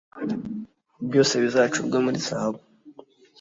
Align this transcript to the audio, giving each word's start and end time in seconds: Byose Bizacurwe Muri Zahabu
Byose 1.07 1.33
Bizacurwe 1.43 1.97
Muri 2.05 2.19
Zahabu 2.27 2.59